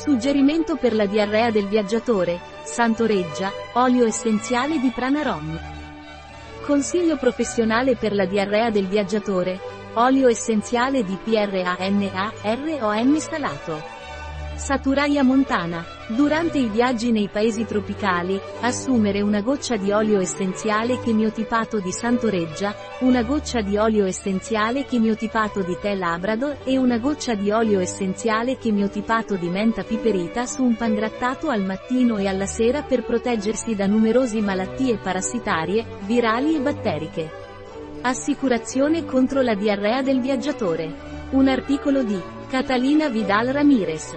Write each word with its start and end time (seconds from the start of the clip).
Suggerimento 0.00 0.76
per 0.76 0.94
la 0.94 1.06
diarrea 1.06 1.50
del 1.50 1.66
viaggiatore, 1.66 2.38
Santoreggia, 2.62 3.50
olio 3.72 4.06
essenziale 4.06 4.78
di 4.78 4.92
Pranarom. 4.94 5.58
Consiglio 6.64 7.16
professionale 7.16 7.96
per 7.96 8.14
la 8.14 8.24
diarrea 8.24 8.70
del 8.70 8.86
viaggiatore, 8.86 9.58
olio 9.94 10.28
essenziale 10.28 11.02
di 11.02 11.18
PRANA-ROM 11.20 13.08
installato. 13.08 13.97
Saturaia 14.58 15.22
montana. 15.22 15.84
Durante 16.08 16.58
i 16.58 16.68
viaggi 16.68 17.12
nei 17.12 17.28
paesi 17.28 17.64
tropicali, 17.64 18.38
assumere 18.60 19.20
una 19.20 19.40
goccia 19.40 19.76
di 19.76 19.92
olio 19.92 20.18
essenziale 20.18 20.98
chemiotipato 20.98 21.78
di 21.78 21.92
Santoreggia, 21.92 22.74
una 23.00 23.22
goccia 23.22 23.60
di 23.60 23.76
olio 23.76 24.04
essenziale 24.04 24.84
chemiotipato 24.84 25.62
di 25.62 25.78
tè 25.80 25.94
labrador 25.94 26.58
e 26.64 26.76
una 26.76 26.98
goccia 26.98 27.34
di 27.34 27.52
olio 27.52 27.78
essenziale 27.78 28.58
chemiotipato 28.58 29.36
di 29.36 29.48
menta 29.48 29.84
piperita 29.84 30.44
su 30.44 30.64
un 30.64 30.74
pangrattato 30.74 31.50
al 31.50 31.62
mattino 31.62 32.18
e 32.18 32.26
alla 32.26 32.46
sera 32.46 32.82
per 32.82 33.04
proteggersi 33.04 33.76
da 33.76 33.86
numerose 33.86 34.40
malattie 34.40 34.96
parassitarie, 34.96 35.86
virali 36.00 36.56
e 36.56 36.60
batteriche. 36.60 37.30
Assicurazione 38.02 39.04
contro 39.04 39.40
la 39.40 39.54
diarrea 39.54 40.02
del 40.02 40.20
viaggiatore. 40.20 41.06
Un 41.30 41.46
articolo 41.46 42.02
di 42.02 42.20
Catalina 42.48 43.08
Vidal 43.08 43.48
Ramirez. 43.48 44.16